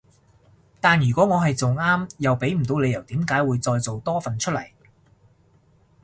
[0.79, 4.71] 但如果我係做啱又畀唔到理由點解會再做多份出嚟